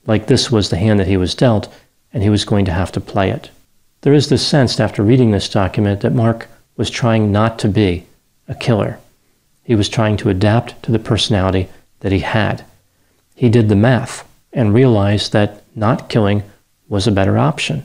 Like 0.05 0.27
this 0.27 0.51
was 0.51 0.69
the 0.69 0.77
hand 0.77 0.99
that 0.99 1.07
he 1.07 1.17
was 1.17 1.35
dealt, 1.35 1.67
and 2.13 2.23
he 2.23 2.29
was 2.29 2.45
going 2.45 2.65
to 2.65 2.71
have 2.71 2.91
to 2.93 3.01
play 3.01 3.29
it. 3.29 3.51
There 4.01 4.13
is 4.13 4.29
this 4.29 4.45
sense 4.45 4.79
after 4.79 5.03
reading 5.03 5.31
this 5.31 5.49
document 5.49 6.01
that 6.01 6.13
Mark 6.13 6.47
was 6.77 6.89
trying 6.89 7.31
not 7.31 7.59
to 7.59 7.67
be 7.67 8.05
a 8.47 8.55
killer. 8.55 8.99
He 9.63 9.75
was 9.75 9.89
trying 9.89 10.17
to 10.17 10.29
adapt 10.29 10.81
to 10.83 10.91
the 10.91 10.99
personality 10.99 11.69
that 11.99 12.11
he 12.11 12.19
had. 12.19 12.65
He 13.35 13.49
did 13.49 13.69
the 13.69 13.75
math 13.75 14.27
and 14.53 14.73
realized 14.73 15.33
that 15.33 15.61
not 15.75 16.09
killing 16.09 16.43
was 16.87 17.05
a 17.05 17.11
better 17.11 17.37
option. 17.37 17.83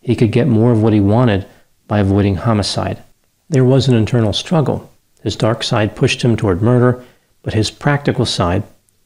He 0.00 0.14
could 0.14 0.32
get 0.32 0.46
more 0.46 0.72
of 0.72 0.82
what 0.82 0.92
he 0.92 1.00
wanted 1.00 1.46
by 1.88 2.00
avoiding 2.00 2.36
homicide. 2.36 3.02
There 3.48 3.64
was 3.64 3.88
an 3.88 3.94
internal 3.94 4.32
struggle. 4.32 4.90
His 5.22 5.36
dark 5.36 5.62
side 5.62 5.96
pushed 5.96 6.22
him 6.22 6.36
toward 6.36 6.62
murder, 6.62 7.04
but 7.42 7.54
his 7.54 7.70
practical 7.70 8.26
side 8.26 8.62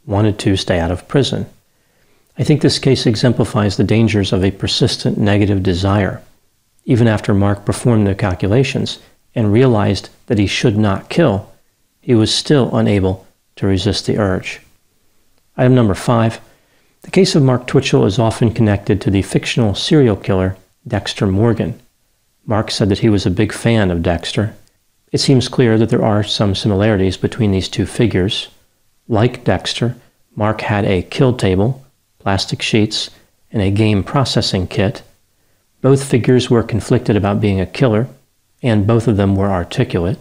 wanted 0.07 0.39
to 0.41 0.57
stay 0.57 0.79
out 0.79 0.91
of 0.91 1.07
prison. 1.09 1.47
I 2.39 2.45
think 2.45 2.63
this 2.63 2.79
case 2.79 3.07
exemplifies 3.07 3.77
the 3.77 3.85
dangers 3.85 4.33
of 4.33 4.45
a 4.45 4.51
persistent 4.51 5.19
negative 5.19 5.63
desire. 5.63 6.23
Even 6.85 7.07
after 7.07 7.35
Mark 7.35 7.65
performed 7.65 8.07
the 8.07 8.15
calculations 8.15 8.99
and 9.35 9.53
realized 9.53 10.09
that 10.27 10.39
he 10.39 10.47
should 10.47 10.79
not 10.79 11.11
kill, 11.11 11.53
he 12.01 12.15
was 12.15 12.35
still 12.35 12.75
unable 12.75 13.27
to 13.57 13.67
resist 13.67 14.07
the 14.07 14.17
urge. 14.17 14.61
Item 15.57 15.75
number 15.75 15.95
five 15.95 16.41
the 17.03 17.11
case 17.11 17.35
of 17.35 17.43
Mark 17.43 17.67
Twitchell 17.67 18.05
is 18.05 18.19
often 18.19 18.53
connected 18.53 19.01
to 19.01 19.11
the 19.11 19.23
fictional 19.23 19.75
serial 19.75 20.17
killer 20.17 20.57
Dexter 20.87 21.27
Morgan. 21.27 21.81
Mark 22.47 22.71
said 22.71 22.89
that 22.89 23.01
he 23.01 23.09
was 23.09 23.27
a 23.27 23.31
big 23.31 23.53
fan 23.53 23.91
of 23.91 24.03
Dexter. 24.03 24.55
It 25.13 25.19
seems 25.19 25.49
clear 25.49 25.79
that 25.79 25.89
there 25.91 26.05
are 26.05 26.23
some 26.23 26.55
similarities 26.55 27.17
between 27.17 27.53
these 27.53 27.69
two 27.69 27.87
figures. 27.87 28.49
Like 29.09 29.45
Dexter, 29.45 29.97
Mark 30.35 30.61
had 30.63 30.85
a 30.85 31.03
kill 31.03 31.37
table, 31.37 31.85
plastic 32.19 32.63
sheets, 32.63 33.11
and 33.53 33.63
a 33.63 33.71
game 33.71 34.03
processing 34.03 34.67
kit. 34.67 35.03
Both 35.81 36.05
figures 36.05 36.51
were 36.51 36.63
conflicted 36.63 37.17
about 37.17 37.41
being 37.41 37.61
a 37.61 37.67
killer, 37.67 38.07
and 38.63 38.87
both 38.87 39.09
of 39.09 39.17
them 39.17 39.35
were 39.35 39.51
articulate. 39.51 40.19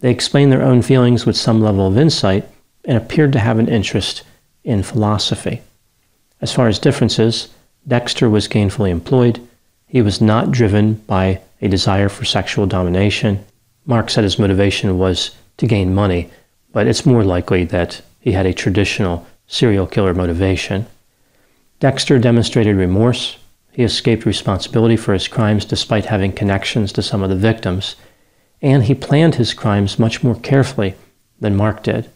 They 0.00 0.10
explained 0.10 0.52
their 0.52 0.62
own 0.62 0.82
feelings 0.82 1.24
with 1.24 1.36
some 1.36 1.60
level 1.60 1.86
of 1.86 1.98
insight 1.98 2.46
and 2.84 2.96
appeared 2.96 3.32
to 3.32 3.38
have 3.38 3.58
an 3.58 3.68
interest 3.68 4.22
in 4.62 4.82
philosophy. 4.82 5.62
As 6.40 6.52
far 6.52 6.68
as 6.68 6.78
differences, 6.78 7.48
Dexter 7.88 8.28
was 8.28 8.48
gainfully 8.48 8.90
employed. 8.90 9.40
He 9.94 10.02
was 10.02 10.20
not 10.20 10.50
driven 10.50 10.94
by 11.06 11.40
a 11.62 11.68
desire 11.68 12.08
for 12.08 12.24
sexual 12.24 12.66
domination. 12.66 13.44
Mark 13.86 14.10
said 14.10 14.24
his 14.24 14.40
motivation 14.40 14.98
was 14.98 15.30
to 15.58 15.68
gain 15.68 15.94
money, 15.94 16.30
but 16.72 16.88
it's 16.88 17.06
more 17.06 17.22
likely 17.22 17.62
that 17.66 18.02
he 18.18 18.32
had 18.32 18.44
a 18.44 18.52
traditional 18.52 19.24
serial 19.46 19.86
killer 19.86 20.12
motivation. 20.12 20.86
Dexter 21.78 22.18
demonstrated 22.18 22.74
remorse. 22.74 23.36
He 23.70 23.84
escaped 23.84 24.26
responsibility 24.26 24.96
for 24.96 25.12
his 25.12 25.28
crimes 25.28 25.64
despite 25.64 26.06
having 26.06 26.32
connections 26.32 26.90
to 26.94 27.00
some 27.00 27.22
of 27.22 27.30
the 27.30 27.36
victims, 27.36 27.94
and 28.60 28.82
he 28.82 28.96
planned 28.96 29.36
his 29.36 29.54
crimes 29.54 29.96
much 29.96 30.24
more 30.24 30.34
carefully 30.34 30.96
than 31.38 31.54
Mark 31.54 31.84
did. 31.84 32.10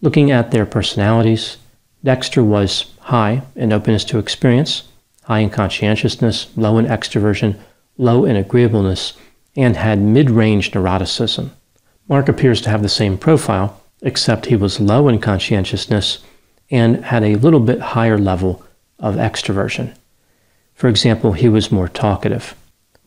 Looking 0.00 0.32
at 0.32 0.50
their 0.50 0.66
personalities, 0.66 1.58
Dexter 2.02 2.42
was 2.42 2.86
high 3.02 3.42
in 3.54 3.72
openness 3.72 4.04
to 4.06 4.18
experience, 4.18 4.82
high 5.28 5.40
in 5.40 5.50
conscientiousness, 5.50 6.48
low 6.56 6.78
in 6.78 6.86
extroversion, 6.86 7.54
low 7.98 8.24
in 8.24 8.34
agreeableness, 8.34 9.12
and 9.54 9.76
had 9.76 10.00
mid 10.00 10.30
range 10.30 10.70
neuroticism. 10.72 11.50
Mark 12.08 12.30
appears 12.30 12.62
to 12.62 12.70
have 12.70 12.82
the 12.82 12.88
same 12.88 13.18
profile, 13.18 13.78
except 14.00 14.46
he 14.46 14.56
was 14.56 14.80
low 14.80 15.06
in 15.06 15.18
conscientiousness 15.18 16.20
and 16.70 17.04
had 17.04 17.22
a 17.22 17.36
little 17.36 17.60
bit 17.60 17.80
higher 17.80 18.16
level 18.16 18.64
of 18.98 19.16
extroversion. 19.16 19.94
For 20.74 20.88
example, 20.88 21.32
he 21.32 21.48
was 21.48 21.70
more 21.70 21.88
talkative. 21.88 22.54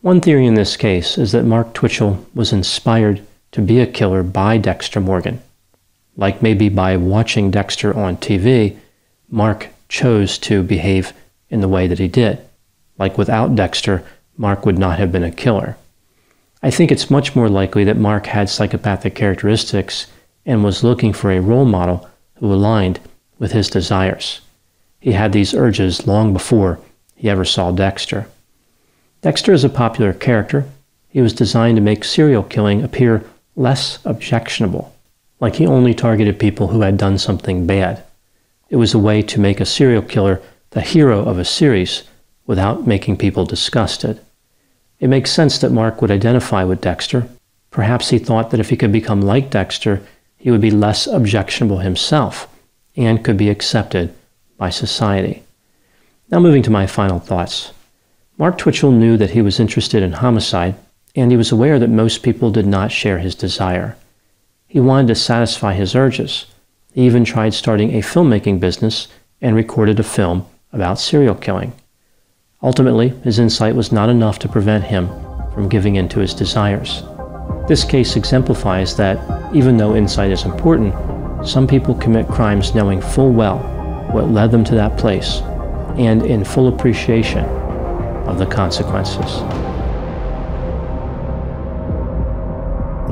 One 0.00 0.20
theory 0.20 0.46
in 0.46 0.54
this 0.54 0.76
case 0.76 1.18
is 1.18 1.32
that 1.32 1.44
Mark 1.44 1.74
Twitchell 1.74 2.24
was 2.34 2.52
inspired 2.52 3.20
to 3.50 3.60
be 3.60 3.80
a 3.80 3.86
killer 3.86 4.22
by 4.22 4.58
Dexter 4.58 5.00
Morgan. 5.00 5.42
Like 6.16 6.40
maybe 6.40 6.68
by 6.68 6.96
watching 6.96 7.50
Dexter 7.50 7.96
on 7.96 8.16
TV, 8.16 8.76
Mark 9.28 9.68
chose 9.88 10.38
to 10.38 10.62
behave 10.62 11.12
in 11.52 11.60
the 11.60 11.68
way 11.68 11.86
that 11.86 12.00
he 12.00 12.08
did. 12.08 12.40
Like 12.98 13.16
without 13.16 13.54
Dexter, 13.54 14.02
Mark 14.36 14.66
would 14.66 14.78
not 14.78 14.98
have 14.98 15.12
been 15.12 15.22
a 15.22 15.30
killer. 15.30 15.76
I 16.62 16.70
think 16.70 16.90
it's 16.90 17.10
much 17.10 17.36
more 17.36 17.48
likely 17.48 17.84
that 17.84 17.96
Mark 17.96 18.26
had 18.26 18.48
psychopathic 18.48 19.14
characteristics 19.14 20.06
and 20.46 20.64
was 20.64 20.82
looking 20.82 21.12
for 21.12 21.30
a 21.30 21.40
role 21.40 21.64
model 21.64 22.08
who 22.36 22.52
aligned 22.52 22.98
with 23.38 23.52
his 23.52 23.68
desires. 23.68 24.40
He 24.98 25.12
had 25.12 25.32
these 25.32 25.54
urges 25.54 26.06
long 26.06 26.32
before 26.32 26.80
he 27.14 27.28
ever 27.28 27.44
saw 27.44 27.70
Dexter. 27.70 28.26
Dexter 29.20 29.52
is 29.52 29.64
a 29.64 29.68
popular 29.68 30.12
character. 30.12 30.64
He 31.08 31.20
was 31.20 31.32
designed 31.32 31.76
to 31.76 31.82
make 31.82 32.04
serial 32.04 32.42
killing 32.42 32.82
appear 32.82 33.24
less 33.56 33.98
objectionable, 34.04 34.94
like 35.40 35.56
he 35.56 35.66
only 35.66 35.92
targeted 35.92 36.38
people 36.38 36.68
who 36.68 36.80
had 36.80 36.96
done 36.96 37.18
something 37.18 37.66
bad. 37.66 38.02
It 38.70 38.76
was 38.76 38.94
a 38.94 38.98
way 38.98 39.20
to 39.22 39.40
make 39.40 39.60
a 39.60 39.66
serial 39.66 40.02
killer 40.02 40.40
the 40.72 40.80
hero 40.80 41.22
of 41.24 41.38
a 41.38 41.44
series 41.44 42.02
without 42.46 42.86
making 42.86 43.16
people 43.16 43.44
disgusted. 43.44 44.20
It 45.00 45.08
makes 45.08 45.30
sense 45.30 45.58
that 45.58 45.72
Mark 45.72 46.00
would 46.00 46.10
identify 46.10 46.64
with 46.64 46.80
Dexter. 46.80 47.28
Perhaps 47.70 48.10
he 48.10 48.18
thought 48.18 48.50
that 48.50 48.60
if 48.60 48.70
he 48.70 48.76
could 48.76 48.92
become 48.92 49.22
like 49.22 49.50
Dexter, 49.50 50.02
he 50.36 50.50
would 50.50 50.60
be 50.60 50.70
less 50.70 51.06
objectionable 51.06 51.78
himself 51.78 52.48
and 52.96 53.24
could 53.24 53.36
be 53.36 53.50
accepted 53.50 54.14
by 54.56 54.70
society. 54.70 55.42
Now, 56.30 56.40
moving 56.40 56.62
to 56.62 56.70
my 56.70 56.86
final 56.86 57.20
thoughts. 57.20 57.72
Mark 58.38 58.56
Twitchell 58.58 58.92
knew 58.92 59.16
that 59.18 59.30
he 59.30 59.42
was 59.42 59.60
interested 59.60 60.02
in 60.02 60.12
homicide, 60.12 60.74
and 61.14 61.30
he 61.30 61.36
was 61.36 61.52
aware 61.52 61.78
that 61.78 61.90
most 61.90 62.22
people 62.22 62.50
did 62.50 62.66
not 62.66 62.90
share 62.90 63.18
his 63.18 63.34
desire. 63.34 63.96
He 64.66 64.80
wanted 64.80 65.08
to 65.08 65.14
satisfy 65.14 65.74
his 65.74 65.94
urges, 65.94 66.46
he 66.94 67.06
even 67.06 67.24
tried 67.24 67.54
starting 67.54 67.94
a 67.94 68.02
filmmaking 68.02 68.60
business 68.60 69.08
and 69.40 69.56
recorded 69.56 69.98
a 69.98 70.02
film 70.02 70.46
about 70.72 70.98
serial 70.98 71.34
killing. 71.34 71.72
Ultimately, 72.62 73.08
his 73.24 73.38
insight 73.38 73.74
was 73.74 73.92
not 73.92 74.08
enough 74.08 74.38
to 74.40 74.48
prevent 74.48 74.84
him 74.84 75.08
from 75.52 75.68
giving 75.68 75.96
in 75.96 76.08
to 76.10 76.20
his 76.20 76.32
desires. 76.34 77.02
This 77.68 77.84
case 77.84 78.16
exemplifies 78.16 78.96
that, 78.96 79.18
even 79.54 79.76
though 79.76 79.96
insight 79.96 80.30
is 80.30 80.44
important, 80.44 80.94
some 81.46 81.66
people 81.66 81.94
commit 81.94 82.28
crimes 82.28 82.74
knowing 82.74 83.00
full 83.00 83.32
well 83.32 83.58
what 84.12 84.30
led 84.30 84.50
them 84.50 84.64
to 84.64 84.74
that 84.74 84.96
place 84.98 85.40
and 85.98 86.24
in 86.24 86.44
full 86.44 86.68
appreciation 86.68 87.44
of 88.26 88.38
the 88.38 88.46
consequences. 88.46 89.42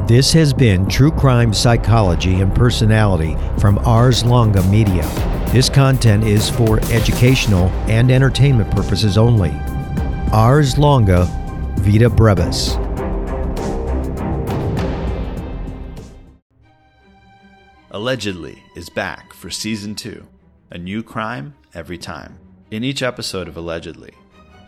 This 0.09 0.33
has 0.33 0.53
been 0.53 0.89
True 0.89 1.13
Crime 1.13 1.53
Psychology 1.53 2.41
and 2.41 2.55
Personality 2.55 3.37
from 3.59 3.79
Ars 3.79 4.25
Longa 4.25 4.63
Media. 4.65 5.05
This 5.53 5.69
content 5.69 6.23
is 6.23 6.49
for 6.49 6.79
educational 6.93 7.71
and 7.89 8.09
entertainment 8.13 8.71
purposes 8.71 9.19
only. 9.19 9.51
Ars 10.33 10.79
Longa 10.79 11.25
Vita 11.81 12.09
Brevis. 12.09 12.77
Allegedly 17.91 18.63
is 18.77 18.89
back 18.91 19.33
for 19.33 19.51
season 19.51 19.97
two. 19.97 20.25
A 20.71 20.79
new 20.79 21.03
crime 21.03 21.55
every 21.75 21.99
time. 21.99 22.39
In 22.71 22.85
each 22.85 23.03
episode 23.03 23.49
of 23.49 23.57
Allegedly, 23.57 24.15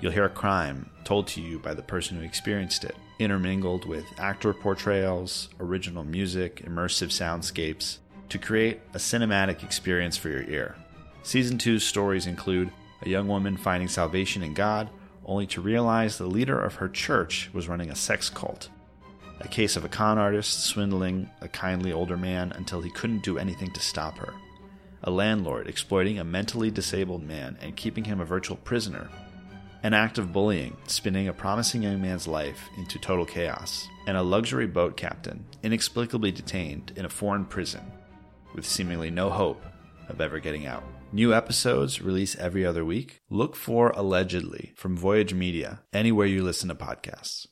you'll 0.01 0.11
hear 0.11 0.25
a 0.25 0.29
crime 0.29 0.91
told 1.05 1.29
to 1.29 1.41
you 1.41 1.61
by 1.61 1.75
the 1.75 1.83
person 1.83 2.17
who 2.17 2.25
experienced 2.25 2.83
it 2.83 2.97
intermingled 3.21 3.85
with 3.85 4.05
actor 4.19 4.53
portrayals, 4.53 5.49
original 5.61 6.03
music, 6.03 6.57
immersive 6.67 7.11
soundscapes 7.11 7.99
to 8.29 8.39
create 8.39 8.81
a 8.95 8.99
cinematic 8.99 9.63
experience 9.63 10.17
for 10.17 10.29
your 10.29 10.43
ear. 10.45 10.77
Season 11.23 11.59
2's 11.59 11.85
stories 11.85 12.27
include 12.27 12.71
a 13.03 13.09
young 13.09 13.29
woman 13.29 13.57
finding 13.57 13.89
salvation 13.89 14.43
in 14.43 14.55
God 14.55 14.89
only 15.25 15.47
to 15.49 15.61
realize 15.61 16.19
the 16.19 16.27
leader 16.27 16.61
of 16.61 16.77
her 16.77 16.89
church 16.89 17.51
was 17.53 17.69
running 17.69 17.91
a 17.91 17.97
sex 17.97 18.29
cult. 18.29 18.69
A 19.41 19.49
case 19.49 19.77
of 19.77 19.85
a 19.85 19.89
con 19.89 20.19
artist 20.19 20.65
swindling 20.65 21.31
a 21.41 21.49
kindly 21.49 21.93
older 21.93 22.17
man 22.17 22.53
until 22.53 22.81
he 22.81 22.91
couldn't 22.91 23.23
do 23.23 23.39
anything 23.39 23.73
to 23.73 23.81
stop 23.81 24.19
her. 24.19 24.35
A 25.05 25.11
landlord 25.11 25.67
exploiting 25.67 26.19
a 26.19 26.25
mentally 26.25 26.71
disabled 26.71 27.23
man 27.23 27.57
and 27.61 27.77
keeping 27.77 28.05
him 28.05 28.21
a 28.21 28.25
virtual 28.25 28.57
prisoner 28.57 29.09
an 29.85 29.95
act 29.95 30.17
of 30.17 30.33
bullying, 30.33 30.77
spinning 30.87 31.27
a 31.27 31.33
promising 31.33 31.83
young 31.83 32.01
man's 32.01 32.29
life 32.29 32.69
into 32.77 32.99
total 33.01 33.27
chaos, 33.27 33.89
and 34.07 34.17
a 34.17 34.23
luxury 34.23 34.67
boat 34.67 34.97
captain 34.97 35.45
inexplicably 35.63 36.31
detained 36.31 36.93
in 36.95 37.05
a 37.05 37.09
foreign 37.09 37.45
prison 37.45 37.81
with 38.55 38.67
seemingly 38.67 39.11
no 39.11 39.31
hope 39.31 39.63
of 40.09 40.21
ever 40.21 40.39
getting 40.39 40.67
out. 40.67 40.85
New 41.13 41.35
episodes 41.35 42.01
release 42.01 42.37
every 42.37 42.65
other 42.65 42.85
week. 42.85 43.21
Look 43.29 43.55
for 43.55 43.91
Allegedly 43.91 44.73
from 44.77 44.97
Voyage 44.97 45.35
Media 45.35 45.83
anywhere 45.93 46.27
you 46.27 46.43
listen 46.43 46.69
to 46.69 46.75
podcasts. 46.75 47.47